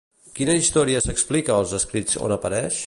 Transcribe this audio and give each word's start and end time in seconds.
Quina 0.39 0.55
història 0.61 1.03
s'explica 1.07 1.55
als 1.59 1.77
escrits 1.81 2.21
on 2.29 2.39
apareix? 2.39 2.79